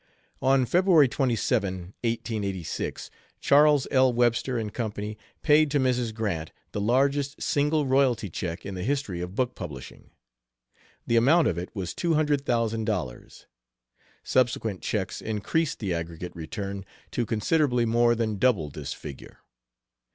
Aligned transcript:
On 0.41 0.65
February 0.65 1.07
27, 1.07 1.93
1886, 2.03 3.11
Charles 3.39 3.87
L. 3.91 4.11
Webster 4.11 4.67
& 4.69 4.69
Co. 4.71 4.89
paid 5.43 5.69
to 5.69 5.79
Mrs. 5.79 6.11
Grant 6.11 6.51
the 6.71 6.81
largest 6.81 7.39
single 7.43 7.85
royalty 7.85 8.27
check 8.27 8.65
in 8.65 8.73
the 8.73 8.81
history 8.81 9.21
of 9.21 9.35
book 9.35 9.53
publishing. 9.53 10.09
The 11.05 11.17
amount 11.17 11.47
of 11.49 11.59
it 11.59 11.69
was 11.75 11.93
two 11.93 12.15
hundred 12.15 12.43
thousand 12.47 12.85
dollars. 12.85 13.45
Subsequent 14.23 14.81
checks 14.81 15.21
increased 15.21 15.77
the 15.77 15.93
aggregate 15.93 16.35
return 16.35 16.83
to 17.11 17.23
considerably 17.23 17.85
more 17.85 18.15
than 18.15 18.39
double 18.39 18.69
this 18.71 18.93
figure. 18.93 19.41